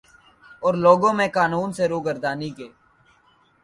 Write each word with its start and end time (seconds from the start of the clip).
اور 0.63 0.73
لوگوں 0.85 1.13
میں 1.13 1.27
قانون 1.33 1.71
سے 1.73 1.87
روگردانی 1.87 2.49
کے 2.49 2.67